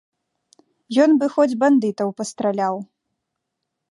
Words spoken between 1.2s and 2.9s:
бы хоць бандытаў пастраляў.